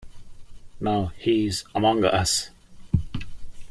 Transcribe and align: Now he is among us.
Now 0.79 1.11
he 1.15 1.45
is 1.45 1.63
among 1.75 2.05
us. 2.05 2.49